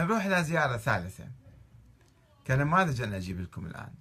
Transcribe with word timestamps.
نروح 0.00 0.24
إلى 0.24 0.44
زيارة 0.44 0.76
ثالثة. 0.76 1.28
كنماذج 2.46 3.02
أنا 3.02 3.16
أجيب 3.16 3.40
لكم 3.40 3.66
الآن؟ 3.66 3.92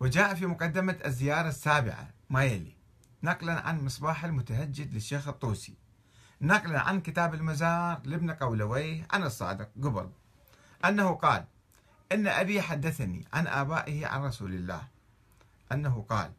وجاء 0.00 0.34
في 0.34 0.46
مقدمة 0.46 0.98
الزيارة 1.04 1.48
السابعة 1.48 2.08
ما 2.30 2.44
يلي؟ 2.44 2.76
نقلا 3.22 3.66
عن 3.66 3.84
مصباح 3.84 4.24
المتهجد 4.24 4.94
للشيخ 4.94 5.28
الطوسي. 5.28 5.76
نقلا 6.40 6.80
عن 6.80 7.00
كتاب 7.00 7.34
المزار 7.34 8.00
لابن 8.04 8.30
قولويه 8.30 9.06
عن 9.10 9.22
الصادق 9.22 9.70
قبل 9.82 10.10
أنه 10.84 11.14
قال 11.14 11.44
إن 12.12 12.26
أبي 12.26 12.62
حدثني 12.62 13.26
عن 13.32 13.46
آبائه 13.46 14.06
عن 14.06 14.22
رسول 14.22 14.54
الله. 14.54 14.88
أنه 15.72 16.06
قال 16.08 16.32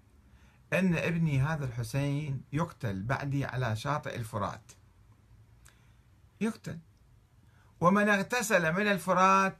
أن 0.74 0.96
ابني 0.96 1.42
هذا 1.42 1.66
الحسين 1.66 2.42
يقتل 2.54 3.04
بعدي 3.04 3.46
على 3.46 3.76
شاطئ 3.76 4.16
الفرات. 4.16 4.72
يقتل. 6.42 6.80
ومن 7.86 8.10
اغتسل 8.10 8.74
من 8.74 8.88
الفرات 8.88 9.58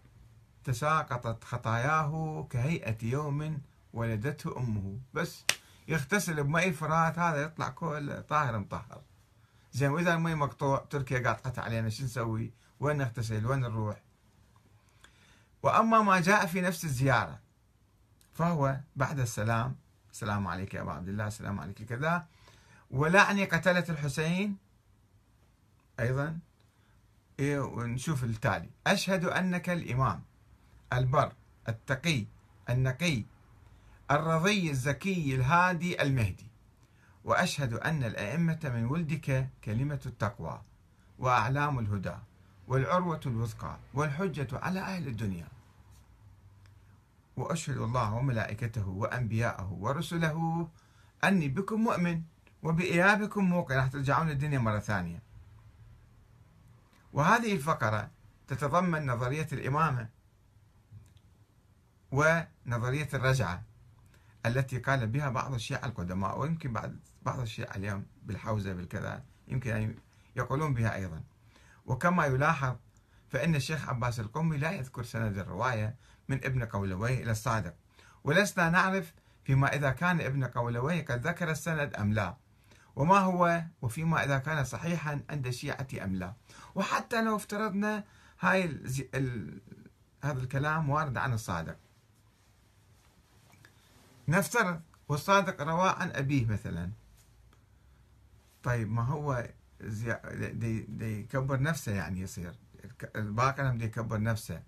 تساقطت 0.64 1.44
خطاياه 1.44 2.48
كهيئة 2.50 2.98
يوم 3.02 3.62
ولدته 3.94 4.58
أمه. 4.58 5.00
بس 5.14 5.44
يغتسل 5.88 6.44
بماء 6.44 6.68
الفرات 6.68 7.20
هذا 7.20 7.42
يطلع 7.42 7.70
كل 7.70 8.24
طاهر 8.24 8.60
مطهر. 8.60 9.02
زين 9.74 9.90
وإذا 9.92 10.14
المي 10.14 10.36
مقطوع 10.36 10.86
تركيا 10.90 11.20
قاطعت 11.20 11.60
علينا 11.60 11.90
شو 11.90 12.04
نسوي؟ 12.04 12.54
وين 12.80 12.98
نغتسل؟ 12.98 13.46
وين 13.46 13.60
نروح؟ 13.60 14.02
وأما 15.64 16.02
ما 16.02 16.20
جاء 16.20 16.46
في 16.46 16.62
نفس 16.62 16.86
الزيارة 16.86 17.40
فهو 18.34 18.80
بعد 18.96 19.20
السلام 19.20 19.76
السلام 20.12 20.48
عليك 20.48 20.74
يا 20.74 20.82
أبا 20.82 20.92
عبد 20.92 21.08
الله 21.10 21.28
السلام 21.28 21.60
عليك 21.60 21.84
كذا 21.84 22.26
ولعني 22.92 23.46
قتلة 23.46 23.86
الحسين 23.90 24.58
أيضا 26.00 26.40
إيه 27.40 27.60
ونشوف 27.60 28.24
التالي. 28.24 28.70
أشهد 28.88 29.26
أنك 29.26 29.70
الإمام 29.70 30.22
البر 30.94 31.34
التقي 31.70 32.26
النقي 32.70 33.24
الرضي 34.12 34.72
الزكي 34.72 35.36
الهادي 35.36 36.02
المهدي. 36.02 36.48
وأشهد 37.24 37.74
أن 37.74 38.04
الأئمة 38.04 38.60
من 38.64 38.86
ولدك 38.86 39.50
كلمة 39.64 40.00
التقوى 40.06 40.62
وأعلام 41.20 41.80
الهدى 41.80 42.16
والعروة 42.68 43.22
الوثقى 43.26 43.78
والحجة 43.94 44.48
على 44.54 44.80
أهل 44.80 45.08
الدنيا. 45.08 45.48
وأشهد 47.38 47.78
الله 47.78 48.14
وملائكته 48.14 48.88
وأنبياءه 48.88 49.78
ورسله 49.80 50.68
أني 51.24 51.48
بكم 51.48 51.82
مؤمن 51.82 52.22
وبإيابكم 52.64 53.44
موقن. 53.44 53.76
راح 53.76 53.88
ترجعون 53.88 54.30
الدنيا 54.30 54.60
مرة 54.60 54.80
ثانية. 54.80 55.25
وهذه 57.16 57.54
الفقرة 57.54 58.12
تتضمن 58.48 59.06
نظرية 59.06 59.48
الإمامة 59.54 60.10
ونظرية 62.12 63.10
الرجعة 63.14 63.64
التي 64.46 64.78
قال 64.78 65.08
بها 65.08 65.30
بعض 65.30 65.54
الشيعة 65.54 65.86
القدماء 65.86 66.40
ويمكن 66.40 66.74
بعض 66.74 66.92
بعض 67.22 67.40
الشيعة 67.40 67.76
اليوم 67.76 68.06
بالحوزة 68.24 68.74
بالكذا 68.74 69.24
يمكن 69.48 69.72
أن 69.72 69.96
يقولون 70.36 70.74
بها 70.74 70.96
أيضا. 70.96 71.24
وكما 71.86 72.26
يلاحظ 72.26 72.76
فإن 73.30 73.56
الشيخ 73.56 73.90
عباس 73.90 74.20
القمي 74.20 74.58
لا 74.58 74.72
يذكر 74.72 75.04
سند 75.04 75.38
الرواية 75.38 75.96
من 76.28 76.46
ابن 76.46 76.66
قولويه 76.66 77.24
إلى 77.24 77.32
الصادق. 77.32 77.74
ولسنا 78.24 78.70
نعرف 78.70 79.14
فيما 79.44 79.76
إذا 79.76 79.92
كان 79.92 80.22
ابن 80.22 80.44
قولويه 80.44 81.06
قد 81.06 81.28
ذكر 81.28 81.52
السند 81.52 81.94
أم 81.96 82.14
لا. 82.14 82.38
وما 82.96 83.18
هو 83.18 83.64
وفيما 83.82 84.24
إذا 84.24 84.38
كان 84.38 84.64
صحيحا 84.64 85.22
عند 85.30 85.48
الشيعة 85.48 85.88
أم 86.04 86.16
لا. 86.16 86.34
وحتى 86.76 87.22
لو 87.22 87.36
افترضنا 87.36 88.04
هاي 88.40 88.66
ال... 88.66 88.86
ال... 89.16 89.62
هذا 90.24 90.42
الكلام 90.42 90.90
وارد 90.90 91.18
عن 91.18 91.34
الصادق. 91.34 91.78
نفترض 94.28 94.82
والصادق 95.10 95.62
رواه 95.62 95.92
عن 95.92 96.12
أبيه 96.12 96.46
مثلا. 96.46 96.92
طيب 98.64 98.92
ما 98.92 99.04
هو. 99.04 99.48
دي... 99.80 100.80
دي 100.80 101.20
يكبر 101.20 101.62
نفسه 101.62 101.92
يعني 101.92 102.22
يصير. 102.22 102.56
الباقر 103.16 103.70
هم 103.70 103.82
يكبر 103.82 104.22
نفسه. 104.22 104.64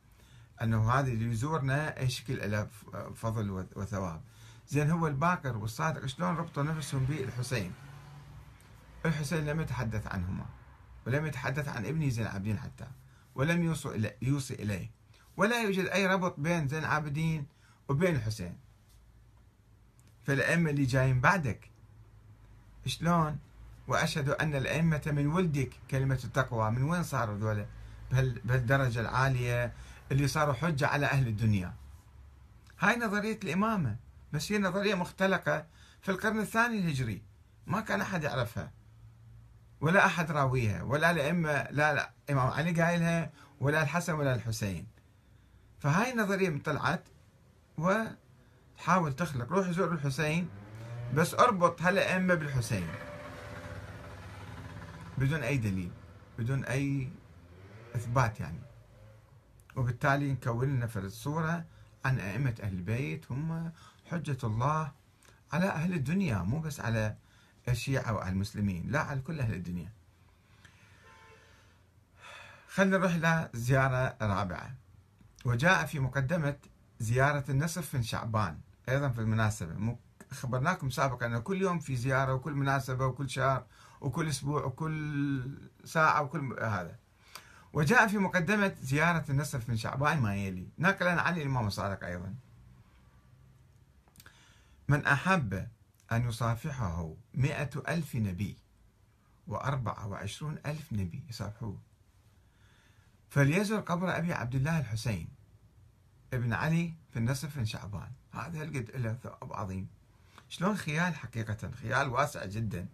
أنه 0.62 0.92
هذا 0.92 1.08
اللي 1.08 1.32
يزورنا 1.32 2.00
اي 2.00 2.10
شكل 2.10 2.52
له 2.52 2.68
فضل 3.16 3.68
وثواب. 3.76 4.22
زين 4.68 4.92
هو 4.92 5.08
الباقر 5.08 5.58
والصادق 5.58 6.06
شلون 6.06 6.36
ربطوا 6.36 6.64
نفسهم 6.64 7.06
بالحسين 7.06 7.74
الحسين 9.06 9.46
لم 9.46 9.62
يتحدث 9.62 10.08
عنهما 10.08 10.46
ولم 11.08 11.26
يتحدث 11.26 11.68
عن 11.68 11.86
ابنه 11.86 12.10
زين 12.10 12.26
العابدين 12.26 12.60
حتى 12.60 12.88
ولم 13.36 13.64
يوصي 13.64 13.90
إليه, 13.90 14.18
يوصي 14.22 14.54
إليه. 14.54 14.92
ولا 15.38 15.62
يوجد 15.62 15.86
أي 15.86 16.08
ربط 16.08 16.40
بين 16.40 16.68
زين 16.68 16.80
العابدين 16.80 17.46
وبين 17.90 18.16
الحسين. 18.16 18.58
فالأئمة 20.24 20.70
اللي 20.70 20.86
جايين 20.86 21.22
بعدك 21.22 21.70
شلون؟ 22.86 23.40
وأشهد 23.88 24.30
أن 24.30 24.56
الأئمة 24.56 25.02
من 25.06 25.28
ولدك 25.28 25.70
كلمة 25.92 26.20
التقوى. 26.24 26.72
من 26.72 26.84
وين 26.84 27.04
صاروا 27.04 27.38
ذولا 27.38 27.66
بهالدرجة 28.12 29.00
العالية 29.00 29.74
اللي 30.12 30.28
صاروا 30.28 30.54
حجة 30.54 30.88
على 30.88 31.06
أهل 31.06 31.28
الدنيا. 31.28 31.74
هاي 32.80 32.96
نظرية 32.96 33.40
الإمامة 33.44 33.96
بس 34.34 34.52
هي 34.52 34.58
نظرية 34.58 34.96
مختلقة 34.96 35.66
في 36.02 36.12
القرن 36.12 36.40
الثاني 36.40 36.80
الهجري. 36.80 37.22
ما 37.68 37.82
كان 37.82 38.02
أحد 38.02 38.24
يعرفها. 38.24 38.72
ولا 39.82 40.06
أحد 40.06 40.32
راويها 40.32 40.84
ولا 40.84 41.12
الأئمة 41.12 41.68
لا, 41.72 41.94
لا 41.94 42.12
إمام 42.30 42.48
علي 42.48 42.82
قايلها 42.82 43.32
ولا 43.60 43.82
الحسن 43.82 44.14
ولا 44.14 44.36
الحسين. 44.36 44.88
فهاي 45.80 46.12
النظرية 46.12 46.62
طلعت 46.66 47.04
وحاول 47.78 49.14
تخلق 49.14 49.52
روح 49.52 49.70
زور 49.70 49.94
الحسين 49.94 50.50
بس 51.14 51.34
أربط 51.34 51.82
هالأئمة 51.82 52.34
بالحسين. 52.34 52.88
بدون 55.18 55.44
أي 55.44 55.58
دليل 55.58 55.92
بدون 56.40 56.66
أي 56.66 57.10
إثبات 57.96 58.40
يعني. 58.40 58.60
وبالتالي 59.76 60.32
نكون 60.32 60.68
لنا 60.68 60.88
فرد 60.88 61.08
صورة 61.10 61.66
عن 62.06 62.20
أئمة 62.20 62.56
أهل 62.64 62.74
البيت 62.74 63.32
هم 63.32 63.72
حجة 64.12 64.38
الله 64.44 64.92
على 65.54 65.66
أهل 65.66 65.94
الدنيا 65.94 66.38
مو 66.38 66.60
بس 66.60 66.80
على 66.80 67.16
الشيعة 67.70 68.14
وعلى 68.14 68.30
المسلمين 68.30 68.92
لا 68.92 69.00
على 69.00 69.22
كل 69.22 69.40
أهل 69.40 69.54
الدنيا. 69.54 69.92
خلينا 72.70 72.98
نروح 72.98 73.14
إلى 73.14 73.50
زيارة 73.54 74.18
رابعة. 74.22 74.76
وجاء 75.46 75.86
في 75.86 76.00
مقدمة 76.00 76.56
زيارة 77.00 77.44
النصف 77.50 77.96
من 77.96 78.04
شعبان 78.04 78.60
أيضا 78.90 79.10
في 79.10 79.22
المناسبة. 79.22 79.98
خبرناكم 80.32 80.90
سابقا 80.90 81.26
أن 81.26 81.40
كل 81.40 81.62
يوم 81.62 81.80
في 81.80 81.96
زيارة 81.96 82.34
وكل 82.34 82.54
مناسبة 82.54 83.06
وكل 83.06 83.30
شهر 83.30 83.66
وكل 84.02 84.30
أسبوع 84.30 84.66
وكل 84.66 85.58
ساعة 85.86 86.22
وكل 86.22 86.60
هذا. 86.62 86.96
وجاء 87.74 88.08
في 88.08 88.18
مقدمة 88.18 88.76
زيارة 88.82 89.26
النصف 89.30 89.70
من 89.70 89.78
شعبان 89.78 90.22
ما 90.22 90.36
يلي. 90.36 90.68
نقلا 90.80 91.22
عن 91.22 91.38
الإمام 91.38 91.68
الصادق 91.68 92.04
أيضا. 92.04 92.34
من 94.88 95.06
أحب 95.06 95.68
أن 96.12 96.30
يصافحه 96.30 97.14
مئة 97.34 97.70
ألف 97.88 98.16
نبي 98.16 98.56
وأربعة 99.48 100.08
وعشرون 100.08 100.58
ألف 100.66 100.94
نبي 100.94 101.24
يصافحوه. 101.30 101.78
فليزر 103.30 103.80
قبر 103.80 104.18
أبي 104.18 104.34
عبد 104.34 104.56
الله 104.56 104.80
الحسين 104.80 105.28
ابن 106.34 106.54
علي 106.54 106.94
في 107.14 107.20
النصف 107.20 107.58
من 107.58 107.66
شعبان. 107.66 108.12
هذا 108.32 108.62
هالقد 108.62 108.92
له 108.96 109.18
ثواب 109.24 109.54
عظيم. 109.54 109.88
شلون 110.50 110.78
خيال 110.78 111.16
حقيقة؟ 111.16 111.72
خيال 111.82 112.10
واسع 112.10 112.46
جدا. 112.46 112.88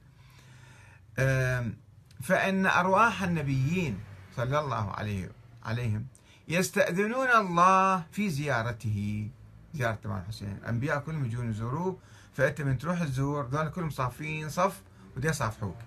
فإن 2.21 2.65
أرواح 2.65 3.23
النبيين 3.23 3.99
صلى 4.35 4.59
الله 4.59 4.91
عليه 4.91 5.31
عليهم 5.63 6.05
يستأذنون 6.47 7.27
الله 7.27 8.05
في 8.11 8.29
زيارته. 8.29 9.29
زيارة 9.73 9.99
الإمام 10.05 10.21
الحسين. 10.21 10.51
الأنبياء 10.51 10.99
كلهم 10.99 11.25
يجون 11.25 11.49
يزوروه 11.49 11.97
فأنت 12.33 12.61
من 12.61 12.77
تروح 12.77 13.03
تزور 13.03 13.45
ذول 13.45 13.69
كلهم 13.69 13.89
صافين 13.89 14.49
صف 14.49 14.81
ودي 15.17 15.27
يصافحوك 15.27 15.77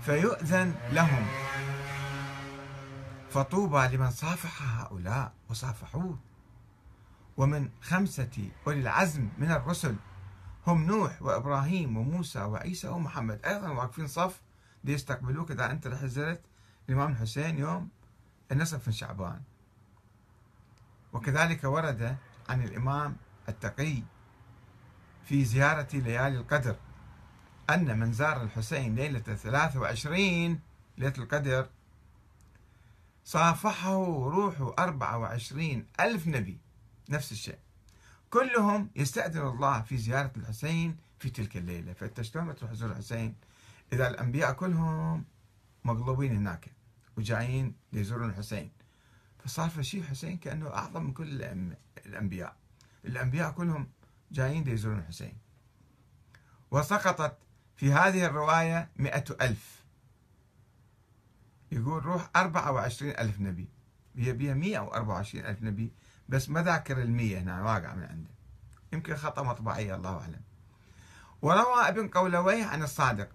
فيؤذن 0.00 0.74
لهم. 0.92 1.26
فطوبى 3.30 3.96
لمن 3.96 4.10
صافح 4.10 4.80
هؤلاء 4.80 5.32
وصافحوه. 5.50 6.18
ومن 7.36 7.70
خمسة 7.82 8.48
أولي 8.66 8.80
العزم 8.80 9.28
من 9.38 9.50
الرسل 9.50 9.96
هم 10.66 10.84
نوح 10.84 11.22
وإبراهيم 11.22 11.96
وموسى 11.96 12.40
وعيسى 12.42 12.88
ومحمد. 12.88 13.44
أيضا 13.44 13.68
واقفين 13.68 14.06
صف 14.06 14.42
ليستقبلوك 14.84 15.50
إذا 15.50 15.70
أنت 15.70 15.86
رح 15.86 16.04
زرت 16.04 16.40
الإمام 16.88 17.12
الحسين 17.12 17.58
يوم 17.58 17.88
النصف 18.52 18.86
من 18.86 18.92
شعبان. 18.92 19.40
وكذلك 21.12 21.64
ورد 21.64 22.16
عن 22.48 22.62
الإمام 22.62 23.16
التقي 23.48 24.02
في 25.24 25.44
زيارة 25.44 25.88
ليالي 25.92 26.38
القدر 26.38 26.76
أن 27.70 27.98
من 27.98 28.12
زار 28.12 28.42
الحسين 28.42 28.94
ليلة 28.94 29.18
23 29.18 30.60
ليلة 30.98 31.14
القدر 31.18 31.68
صافحه 33.24 34.04
روح 34.28 34.60
24 34.78 35.86
ألف 36.00 36.26
نبي 36.26 36.58
نفس 37.08 37.32
الشيء. 37.32 37.58
كلهم 38.30 38.90
يستأذن 38.96 39.46
الله 39.46 39.82
في 39.82 39.96
زيارة 39.96 40.32
الحسين 40.36 40.96
في 41.18 41.30
تلك 41.30 41.56
الليلة. 41.56 41.92
فأنت 41.92 42.22
شلون 42.22 42.56
تروح 42.56 42.72
تزور 42.72 42.90
الحسين؟ 42.90 43.34
إذا 43.92 44.08
الأنبياء 44.08 44.52
كلهم 44.52 45.24
مقلوبين 45.84 46.36
هناك 46.36 46.70
وجايين 47.16 47.74
ليزورون 47.92 48.30
الحسين. 48.30 48.70
فصار 49.44 49.70
في 49.70 49.84
شيء 49.84 50.02
حسين 50.02 50.36
كأنه 50.36 50.68
أعظم 50.68 51.04
من 51.04 51.12
كل 51.12 51.42
الأنبياء. 52.06 52.56
الأنبياء 53.04 53.52
كلهم 53.52 53.88
جايين 54.32 54.64
ليزورون 54.64 54.98
الحسين 54.98 55.36
وسقطت 56.70 57.36
في 57.76 57.92
هذه 57.92 58.26
الرواية 58.26 58.88
مئة 58.96 59.24
ألف. 59.40 59.84
يقول 61.72 62.04
روح 62.04 62.30
أربعة 62.36 62.72
وعشرين 62.72 63.18
ألف 63.18 63.40
نبي. 63.40 63.68
هي 64.16 64.32
بها 64.32 64.54
مئة 64.54 64.78
أو 64.78 64.94
أربعة 64.94 65.14
وعشرين 65.14 65.46
ألف 65.46 65.62
نبي 65.62 65.92
بس 66.28 66.48
ما 66.50 66.62
ذاكر 66.62 67.02
المية 67.02 67.38
هنا 67.38 67.62
واقع 67.62 67.94
من 67.94 68.02
عنده. 68.02 68.30
يمكن 68.92 69.16
خطأ 69.16 69.42
مطبعية 69.42 69.94
الله 69.94 70.20
أعلم. 70.20 70.40
وروى 71.42 71.88
ابن 71.88 72.08
قولويه 72.08 72.64
عن 72.64 72.82
الصادق 72.82 73.28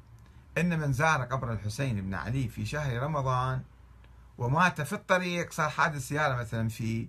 أن 0.57 0.80
من 0.80 0.94
زار 0.94 1.24
قبر 1.24 1.53
الحسين 1.53 2.01
بن 2.01 2.13
علي 2.13 2.47
في 2.47 2.65
شهر 2.65 3.03
رمضان 3.03 3.63
ومات 4.38 4.81
في 4.81 4.94
الطريق 4.94 5.51
صار 5.51 5.69
حادث 5.69 6.07
سيارة 6.07 6.35
مثلا 6.35 6.69
فيه 6.69 7.07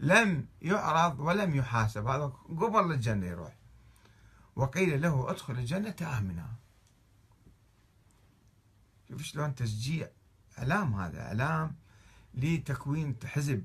لم 0.00 0.46
يعرض 0.62 1.20
ولم 1.20 1.54
يحاسب. 1.54 2.06
هذا 2.06 2.32
قبل 2.48 2.92
الجنة 2.92 3.26
يروح. 3.26 3.56
وقيل 4.56 5.02
له 5.02 5.30
ادخل 5.30 5.52
الجنة 5.52 6.18
آمنا. 6.18 6.48
شوف 9.08 9.22
شلون 9.22 9.54
تشجيع. 9.54 10.08
إعلام 10.58 10.94
هذا. 10.94 11.22
إعلام 11.22 11.74
لتكوين 12.34 13.16
حزب 13.24 13.64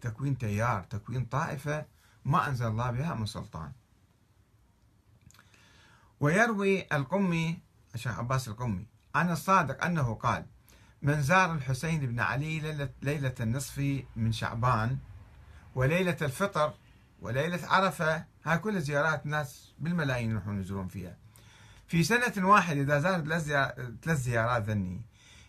تكوين 0.00 0.38
تيار 0.38 0.82
تكوين 0.82 1.24
طائفة 1.24 1.86
ما 2.24 2.48
أنزل 2.48 2.66
الله 2.66 2.90
بها 2.90 3.14
من 3.14 3.26
سلطان. 3.26 3.72
ويروي 6.20 6.86
القمي 6.92 7.58
الشيخ 7.94 8.18
عباس 8.18 8.48
القمي 8.48 8.86
عن 9.14 9.30
الصادق 9.30 9.84
أنه 9.84 10.14
قال 10.14 10.46
من 11.02 11.22
زار 11.22 11.54
الحسين 11.54 12.06
بن 12.06 12.20
علي 12.20 12.88
ليلة 13.02 13.34
النصف 13.40 14.04
من 14.16 14.32
شعبان 14.32 14.98
وليلة 15.74 16.16
الفطر 16.22 16.74
وليلة 17.20 17.60
عرفة 17.68 18.24
هاي 18.44 18.58
كلها 18.58 18.80
زيارات 18.80 19.26
ناس 19.26 19.72
بالملايين 19.78 20.30
يروحون 20.30 20.60
يزورون 20.60 20.88
فيها. 20.88 21.16
في 21.88 22.02
سنة 22.02 22.48
واحدة 22.48 22.80
إذا 22.80 22.98
زار 22.98 23.20
ثلاث 24.02 24.18
زيارات 24.18 24.62
ذني 24.62 25.00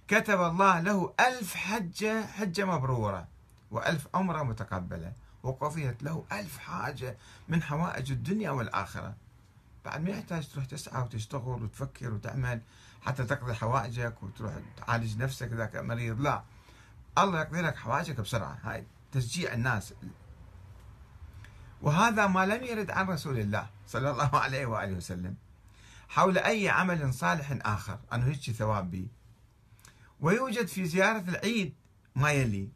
كتب 0.08 0.42
الله 0.42 0.80
له 0.80 1.14
ألف 1.20 1.56
حجة 1.56 2.26
حجة 2.26 2.66
مبرورة 2.66 3.28
وألف 3.72 4.08
عمرة 4.14 4.44
متقبلة 4.44 5.14
وقضيت 5.44 6.04
له 6.04 6.26
ألف 6.32 6.58
حاجة 6.58 7.18
من 7.48 7.64
حوائج 7.64 8.12
الدنيا 8.12 8.52
والآخرة. 8.52 9.16
بعد 9.86 10.02
ما 10.02 10.10
يحتاج 10.10 10.48
تروح 10.50 10.66
تسعى 10.66 11.02
وتشتغل 11.02 11.64
وتفكر 11.64 12.14
وتعمل 12.14 12.62
حتى 13.02 13.24
تقضي 13.24 13.54
حوائجك 13.54 14.24
وتروح 14.24 14.54
تعالج 14.78 15.18
نفسك 15.18 15.52
إذا 15.52 15.82
مريض 15.82 16.22
لا. 16.22 16.44
الله 17.18 17.42
يقضي 17.42 17.62
لك 17.62 17.76
حوائجك 17.76 18.22
بسرعة 18.22 18.58
هاي. 18.64 18.88
تشجيع 19.16 19.54
الناس. 19.54 19.94
وهذا 21.82 22.28
ما 22.28 22.46
لم 22.46 22.64
يرد 22.64 22.92
عن 22.92 23.08
رسول 23.08 23.40
الله 23.40 23.70
صلى 23.88 24.12
الله 24.12 24.36
عليه 24.44 24.66
وآله 24.66 24.98
وسلم 24.98 25.36
حول 26.10 26.38
أي 26.38 26.70
عمل 26.70 27.14
صالح 27.14 27.58
آخر. 27.62 28.00
أنه 28.14 28.26
هيك 28.26 28.52
ثواب 28.52 28.92
به 28.92 29.08
ويوجد 30.20 30.68
في 30.68 30.86
زيارة 30.86 31.24
العيد 31.30 31.74
ما 32.16 32.32
يلي. 32.32 32.70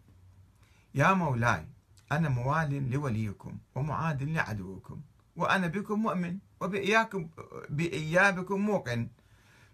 يا 0.96 1.14
مولاي 1.14 1.68
أنا 2.12 2.30
موال 2.30 2.92
لوليكم 2.92 3.58
ومعاد 3.76 4.24
لعدوكم 4.24 5.02
وأنا 5.36 5.68
بكم 5.68 6.00
مؤمن 6.00 6.38
وبإياكم 6.62 7.30
بإيابكم 7.70 8.60
موقن. 8.60 9.08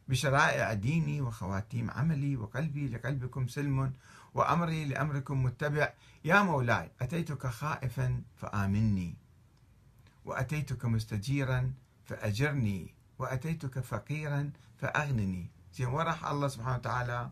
بشرائع 0.08 0.74
ديني 0.74 1.22
وخواتيم 1.22 1.92
عملي 1.92 2.36
وقلبي 2.38 2.88
لقلبكم 2.88 3.48
سلم 3.48 3.94
وأمري 4.36 4.86
لأمركم 4.86 5.44
متبع. 5.44 5.94
يا 6.26 6.42
مولاي 6.42 6.92
أتيتك 7.02 7.48
خائفا 7.48 8.22
فآمني 8.36 9.16
وأتيتك 10.26 10.86
مستجيرا 10.86 11.74
فأجرني 12.06 12.94
وأتيتك 13.20 13.80
فقيرا 13.80 14.52
فأغنني. 14.78 15.50
زين 15.74 15.88
وراح 15.88 16.26
الله 16.26 16.48
سبحانه 16.48 16.76
وتعالى؟ 16.76 17.30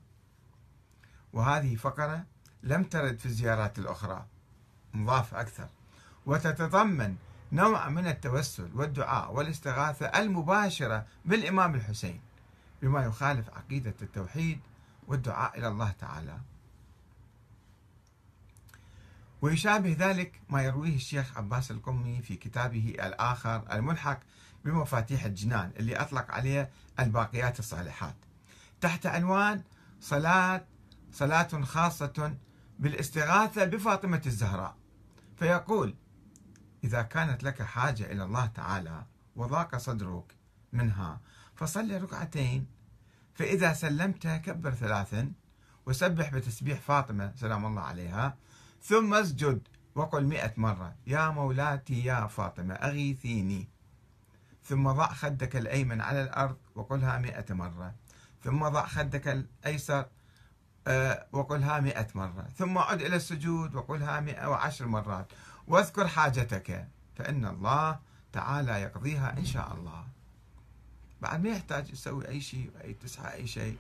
وهذه 1.33 1.75
فقرة 1.75 2.25
لم 2.63 2.83
ترد 2.83 3.19
في 3.19 3.25
الزيارات 3.25 3.79
الأخرى 3.79 4.25
مضاف 4.93 5.35
أكثر. 5.35 5.69
وتتضمن 6.25 7.15
نوع 7.51 7.89
من 7.89 8.07
التوسل 8.07 8.69
والدعاء 8.75 9.33
والاستغاثة 9.33 10.05
المباشرة 10.05 11.05
بالإمام 11.25 11.75
الحسين 11.75 12.21
بما 12.81 13.05
يخالف 13.05 13.49
عقيدة 13.49 13.93
التوحيد 14.01 14.59
والدعاء 15.07 15.59
إلى 15.59 15.67
الله 15.67 15.91
تعالى. 15.91 16.37
ويشابه 19.43 19.95
ذلك 19.99 20.41
ما 20.49 20.61
يرويه 20.61 20.95
الشيخ 20.95 21.37
عباس 21.37 21.71
القمي 21.71 22.21
في 22.21 22.35
كتابه 22.35 22.95
الآخر 22.99 23.65
الملحق 23.71 24.19
بمفاتيح 24.65 25.25
الجنان 25.25 25.71
اللي 25.79 25.95
أطلق 25.95 26.31
عليه 26.31 26.69
الباقيات 26.99 27.59
الصالحات. 27.59 28.15
تحت 28.81 29.05
عنوان 29.05 29.63
صلاة 29.99 30.65
صلاة 31.11 31.61
خاصة 31.63 32.35
بالاستغاثة 32.79 33.65
بفاطمة 33.65 34.21
الزهراء. 34.25 34.75
فيقول 35.39 35.95
إذا 36.83 37.01
كانت 37.01 37.43
لك 37.43 37.61
حاجة 37.61 38.11
إلى 38.11 38.23
الله 38.23 38.45
تعالى 38.45 39.05
وضاق 39.35 39.77
صدرك 39.77 40.35
منها 40.73 41.21
فصل 41.55 42.01
ركعتين. 42.01 42.67
فإذا 43.33 43.73
سلمت 43.73 44.27
كبر 44.27 44.71
ثلاثا 44.71 45.31
وسبح 45.85 46.29
بتسبيح 46.29 46.79
فاطمة 46.79 47.33
سلام 47.35 47.65
الله 47.65 47.81
عليها 47.81 48.37
ثم 48.83 49.13
اسجد. 49.13 49.67
وقل 49.95 50.25
مئة 50.25 50.53
مرة. 50.57 50.95
يا 51.07 51.29
مولاتي 51.29 52.05
يا 52.05 52.27
فاطمة 52.27 52.73
أغيثيني 52.73 53.67
ثم 54.63 54.91
ضع 54.91 55.07
خدك 55.07 55.55
الأيمن 55.55 56.01
على 56.01 56.23
الأرض 56.23 56.57
وقلها 56.75 57.17
مئة 57.17 57.53
مرة. 57.53 57.95
ثم 58.43 58.67
ضع 58.67 58.85
خدك 58.85 59.27
الأيسر 59.27 60.05
آه، 60.87 61.27
وقلها 61.31 61.79
مئة 61.79 62.07
مرة. 62.15 62.47
ثم 62.57 62.77
عد 62.77 63.01
إلى 63.01 63.15
السجود 63.15 63.75
وقلها 63.75 64.19
مئة 64.19 64.47
وعشر 64.47 64.87
مرات. 64.87 65.27
واذكر 65.67 66.07
حاجتك 66.07 66.87
فإن 67.15 67.45
الله 67.45 67.99
تعالى 68.33 68.81
يقضيها 68.81 69.37
إن 69.37 69.45
شاء 69.45 69.73
الله. 69.73 70.07
بعد 71.21 71.43
ما 71.43 71.49
يحتاج 71.49 71.91
تسوي 71.91 72.27
أي 72.27 72.41
شيء 72.41 72.71
أي 72.83 72.93
تسعى 72.93 73.33
أي 73.33 73.47
شيء. 73.47 73.77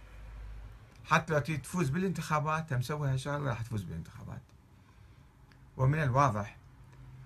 حتى 1.05 1.33
لو 1.33 1.39
تفوز 1.39 1.89
بالانتخابات 1.89 2.73
مسوي 2.73 3.09
هالشغلة 3.09 3.49
راح 3.49 3.61
تفوز 3.61 3.83
بالانتخابات. 3.83 4.41
ومن 5.77 6.03
الواضح 6.03 6.57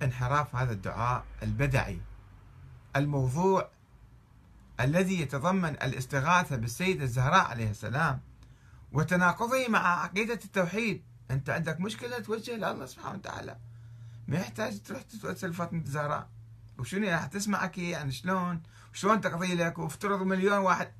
انحراف 0.03 0.55
هذا 0.55 0.73
الدعاء 0.73 1.25
البدعي. 1.43 2.01
الموضوع 2.95 3.69
الذي 4.79 5.21
يتضمن 5.21 5.69
الاستغاثة 5.69 6.55
بالسيدة 6.55 7.03
الزهراء 7.03 7.45
عليه 7.45 7.69
السلام 7.69 8.19
وتناقضه 8.91 9.67
مع 9.69 10.03
عقيدة 10.03 10.39
التوحيد. 10.45 11.01
أنت 11.31 11.49
عندك 11.49 11.79
مشكلة 11.79 12.19
توجه 12.19 12.55
لله 12.55 12.85
سبحانه 12.85 13.15
وتعالى. 13.15 13.57
ما 14.27 14.37
يحتاج 14.37 14.81
تروح 14.81 15.01
تتوسل 15.01 15.53
فاطمة 15.53 15.81
الزهراء. 15.81 16.29
وشنو 16.79 17.07
راح 17.07 17.25
تسمعك 17.25 17.77
يعني 17.77 18.11
شلون؟ 18.11 18.63
شلون 18.93 19.21
تقضي 19.21 19.55
لك؟ 19.55 19.79
وافترض 19.79 20.21
مليون 20.21 20.57
واحد 20.57 20.91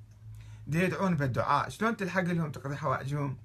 يدعون 0.68 1.16
بالدعاء. 1.16 1.70
شلون 1.70 1.98
تلحق 1.98 2.22
لهم 2.22 2.52
تقضي 2.52 2.76
حوائجهم؟ 2.76 3.38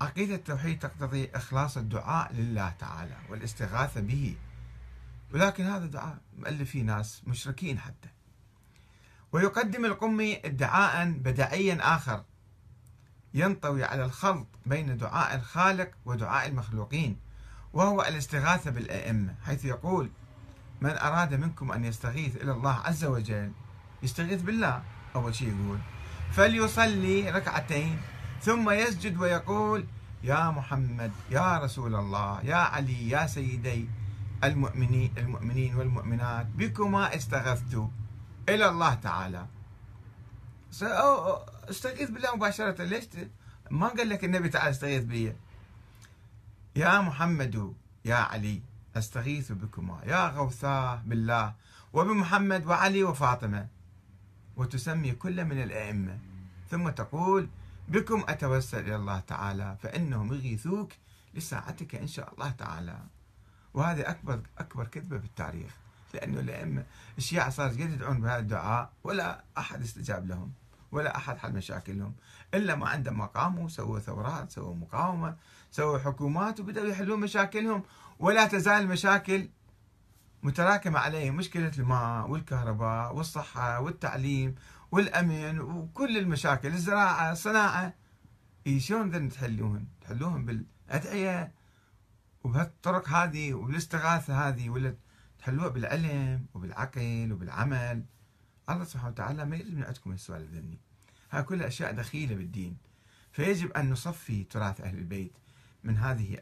عقيدة 0.00 0.34
التوحيد 0.34 0.78
تقتضي 0.78 1.30
إخلاص 1.34 1.76
الدعاء 1.76 2.32
لله 2.32 2.70
تعالى 2.70 3.16
والاستغاثة 3.28 4.00
به. 4.00 4.36
ولكن 5.34 5.64
هذا 5.64 5.86
دعاء 5.86 6.18
فيه 6.64 6.82
ناس 6.82 7.22
مشركين 7.26 7.78
حتى. 7.78 8.08
ويقدم 9.32 9.84
القمي 9.84 10.36
ادعاء 10.44 11.10
بدعيا 11.10 11.96
آخر 11.96 12.24
ينطوي 13.34 13.84
على 13.84 14.04
الخلط 14.04 14.46
بين 14.66 14.96
دعاء 14.96 15.34
الخالق 15.34 15.90
ودعاء 16.04 16.48
المخلوقين 16.48 17.16
وهو 17.72 18.02
الاستغاثة 18.02 18.70
بالأئمة 18.70 19.34
حيث 19.44 19.64
يقول 19.64 20.10
من 20.80 20.90
أراد 20.90 21.34
منكم 21.34 21.72
أن 21.72 21.84
يستغيث 21.84 22.36
إلى 22.36 22.52
الله 22.52 22.74
عز 22.74 23.04
وجل 23.04 23.52
يستغيث 24.02 24.42
بالله. 24.42 24.82
أول 25.16 25.34
شيء 25.34 25.48
يقول 25.48 25.78
فليصلي 26.32 27.30
ركعتين 27.30 28.00
ثم 28.42 28.70
يسجد 28.70 29.16
ويقول 29.16 29.86
يا 30.22 30.50
محمد 30.50 31.12
يا 31.30 31.58
رسول 31.58 31.94
الله 31.94 32.40
يا 32.44 32.56
علي 32.56 33.08
يا 33.08 33.26
سيدي 33.26 33.88
المؤمنين 34.44 35.12
المؤمنين 35.18 35.74
والمؤمنات 35.74 36.46
بكما 36.46 37.16
استغثت 37.16 37.88
إلى 38.48 38.68
الله 38.68 38.94
تعالى. 38.94 39.46
استغيث 41.70 42.10
بالله 42.10 42.36
مباشرة. 42.36 42.84
ليش 42.84 43.04
ما 43.70 43.88
قال 43.88 44.08
لك 44.08 44.24
النبي 44.24 44.48
تعال 44.48 44.70
استغيث 44.70 45.04
بي. 45.04 45.36
يا 46.76 47.00
محمد 47.00 47.74
يا 48.04 48.16
علي 48.16 48.62
أستغيث 48.96 49.52
بكما. 49.52 50.00
يا 50.06 50.28
غوثاه 50.28 51.02
بالله 51.06 51.54
وبمحمد 51.92 52.66
وعلي 52.66 53.04
وفاطمة. 53.04 53.66
وتسمي 54.56 55.12
كل 55.12 55.44
من 55.44 55.62
الأئمة. 55.62 56.18
ثم 56.70 56.88
تقول 56.88 57.48
بكم 57.88 58.24
أتوسل 58.28 58.80
إلى 58.80 58.96
الله 58.96 59.20
تعالى 59.20 59.76
فإنهم 59.82 60.32
يغيثوك 60.32 60.92
لساعتك 61.34 61.94
إن 61.94 62.06
شاء 62.06 62.34
الله 62.34 62.50
تعالى. 62.50 62.98
وهذه 63.74 64.10
أكبر 64.10 64.40
أكبر 64.58 64.86
كذبة 64.86 65.16
بالتاريخ 65.16 65.72
لأنه 66.14 66.40
الأئمة 66.40 66.84
الشيعة 67.18 67.50
صار 67.50 67.72
يدعون 67.72 68.20
بهذا 68.20 68.38
الدعاء 68.38 68.90
ولا 69.04 69.44
أحد 69.58 69.82
استجاب 69.82 70.26
لهم 70.26 70.52
ولا 70.92 71.16
أحد 71.16 71.38
حل 71.38 71.52
مشاكلهم 71.52 72.14
إلا 72.54 72.74
ما 72.74 72.88
عندما 72.88 73.26
قاموا 73.26 73.68
سووا 73.68 73.98
ثورات 73.98 74.50
سووا 74.50 74.74
مقاومة 74.74 75.36
سووا 75.70 75.98
حكومات 75.98 76.60
وبدأوا 76.60 76.86
يحلون 76.86 77.20
مشاكلهم 77.20 77.82
ولا 78.18 78.46
تزال 78.46 78.82
المشاكل 78.82 79.48
متراكمة 80.42 80.98
عليهم. 80.98 81.36
مشكلة 81.36 81.72
الماء 81.78 82.30
والكهرباء 82.30 83.14
والصحة 83.14 83.80
والتعليم 83.80 84.54
والأمن 84.90 85.60
وكل 85.60 86.18
المشاكل 86.18 86.68
الزراعة 86.68 87.32
الصناعة. 87.32 87.94
إيه 88.66 88.78
شلون 88.80 89.10
بدنا 89.10 89.30
تحلوهن؟ 89.30 89.86
تحلوهن 90.00 90.44
بالأدعية 90.44 91.52
وبهالطرق 92.44 93.08
هذه 93.08 93.54
وبالاستغاثة 93.54 94.48
هذه 94.48 94.70
ولا 94.70 94.94
تحلوها 95.38 95.68
بالعلم 95.68 96.46
وبالعقل 96.54 97.32
وبالعمل؟ 97.32 98.04
الله 98.70 98.84
سبحانه 98.84 99.08
وتعالى 99.12 99.44
ما 99.44 99.56
يريد 99.56 99.74
من 99.74 99.84
عندكم 99.84 100.12
السؤال 100.12 100.48
ذني 100.48 100.78
هاي 101.30 101.42
كلها 101.42 101.66
أشياء 101.66 101.92
دخيلة 101.92 102.34
بالدين. 102.34 102.76
فيجب 103.32 103.72
أن 103.72 103.90
نصفي 103.90 104.44
تراث 104.44 104.80
أهل 104.80 104.98
البيت 104.98 105.32
من 105.84 105.96
هذه 105.96 106.34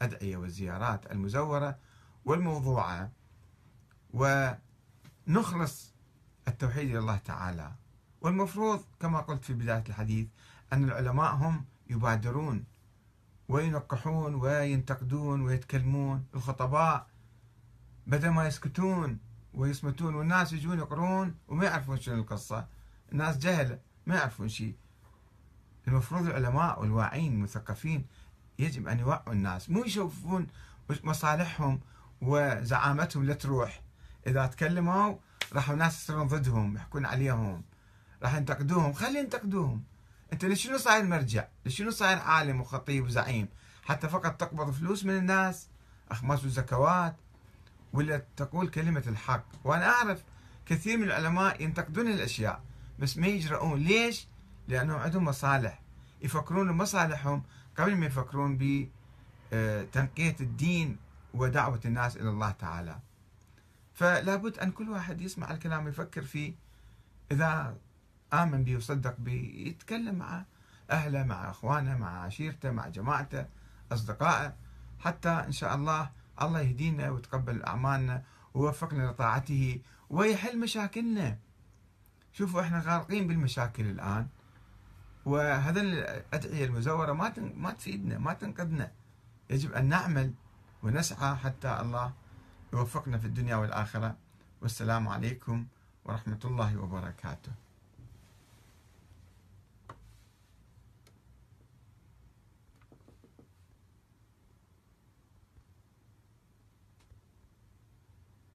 الأدعية 0.00 0.36
والزيارات 0.36 1.12
المزورة 1.12 1.78
والموضوعة 2.24 3.12
ونخلص 4.10 5.94
التوحيد 6.48 6.90
إلى 6.90 6.98
الله 6.98 7.16
تعالى. 7.16 7.72
والمفروض 8.20 8.84
كما 9.00 9.20
قلت 9.20 9.44
في 9.44 9.52
بداية 9.54 9.84
الحديث 9.88 10.28
أن 10.72 10.84
العلماء 10.84 11.34
هم 11.34 11.64
يبادرون 11.90 12.64
وينقحون 13.48 14.34
وينتقدون 14.34 15.42
ويتكلمون. 15.42 16.26
الخطباء 16.34 17.06
بدل 18.06 18.28
ما 18.28 18.46
يسكتون 18.46 19.18
ويصمتون 19.54 20.14
والناس 20.14 20.52
يجون 20.52 20.78
يقرون 20.78 21.34
وما 21.48 21.64
يعرفون 21.64 22.00
شنو 22.00 22.14
القصة. 22.14 22.66
الناس 23.12 23.38
جهلة 23.38 23.78
ما 24.06 24.14
يعرفون 24.14 24.48
شيء. 24.48 24.74
المفروض 25.88 26.26
العلماء 26.26 26.80
والواعين 26.80 27.32
المثقفين 27.32 28.06
يجب 28.58 28.88
أن 28.88 28.98
يوعوا 28.98 29.32
الناس. 29.32 29.70
مو 29.70 29.84
يشوفون 29.84 30.46
مصالحهم 31.04 31.80
وزعامتهم 32.20 33.24
لا 33.24 33.34
تروح. 33.34 33.82
إذا 34.26 34.46
تكلموا 34.46 35.14
راح 35.52 35.70
الناس 35.70 36.02
يصيرون 36.02 36.26
ضدهم 36.26 36.76
يحكون 36.76 37.06
عليهم. 37.06 37.62
راح 38.22 38.34
ينتقدوهم 38.34 38.92
خلي 38.92 39.18
ينتقدوهم. 39.18 39.82
انت 40.32 40.44
لشنو 40.44 40.78
صاير 40.78 41.04
مرجع؟ 41.04 41.48
لشنو 41.66 41.90
صاير 41.90 42.18
عالم 42.18 42.60
وخطيب 42.60 43.04
وزعيم 43.04 43.48
حتى 43.82 44.08
فقط 44.08 44.40
تقبض 44.40 44.70
فلوس 44.70 45.04
من 45.04 45.16
الناس 45.16 45.68
أخماس 46.10 46.44
وزكوات 46.44 47.16
ولا 47.92 48.22
تقول 48.36 48.68
كلمة 48.68 49.02
الحق. 49.06 49.44
وأنا 49.64 49.88
أعرف 49.88 50.22
كثير 50.66 50.98
من 50.98 51.04
العلماء 51.04 51.62
ينتقدون 51.62 52.08
الأشياء 52.08 52.62
بس 52.98 53.18
ما 53.18 53.26
يجرؤون. 53.26 53.78
ليش؟ 53.78 54.26
لأنهم 54.68 54.98
عندهم 54.98 55.24
مصالح. 55.24 55.82
يفكرون 56.22 56.72
بمصالحهم 56.72 57.42
قبل 57.78 57.96
ما 57.96 58.06
يفكرون 58.06 58.58
بتنقية 59.52 60.36
الدين 60.40 60.96
ودعوة 61.34 61.80
الناس 61.84 62.16
إلى 62.16 62.28
الله 62.28 62.50
تعالى. 62.50 62.98
فلا 63.94 64.36
بد 64.36 64.58
أن 64.58 64.70
كل 64.70 64.88
واحد 64.88 65.20
يسمع 65.20 65.50
الكلام 65.50 65.84
ويفكر 65.84 66.22
فيه. 66.22 66.54
إذا 67.32 67.76
آمن 68.32 68.64
به 68.64 68.76
وصدق 68.76 69.14
به 69.18 69.52
يتكلم 69.54 70.14
مع 70.14 70.44
أهله 70.90 71.22
مع 71.22 71.50
أخوانه 71.50 71.98
مع 71.98 72.24
عشيرته 72.24 72.70
مع 72.70 72.88
جماعته 72.88 73.46
أصدقائه 73.92 74.54
حتى 74.98 75.28
إن 75.28 75.52
شاء 75.52 75.74
الله 75.74 76.10
الله 76.42 76.60
يهدينا 76.60 77.10
ويتقبل 77.10 77.62
أعمالنا 77.62 78.22
ويوفقنا 78.54 79.10
لطاعته 79.10 79.80
ويحل 80.10 80.58
مشاكلنا. 80.58 81.38
شوفوا 82.32 82.60
إحنا 82.60 82.82
غارقين 82.86 83.26
بالمشاكل 83.26 83.86
الآن 83.86 84.26
وهذا 85.24 85.80
الأدعية 85.80 86.64
المزورة 86.64 87.12
ما 87.12 87.32
ما 87.56 87.70
تفيدنا 87.70 88.18
ما 88.18 88.32
تنقذنا. 88.32 88.92
يجب 89.50 89.72
أن 89.72 89.88
نعمل 89.88 90.32
ونسعى 90.82 91.36
حتى 91.36 91.80
الله 91.80 92.12
يوفقنا 92.72 93.18
في 93.18 93.26
الدنيا 93.26 93.56
والآخرة. 93.56 94.16
والسلام 94.62 95.08
عليكم 95.08 95.66
ورحمة 96.04 96.40
الله 96.44 96.76
وبركاته. 96.76 97.52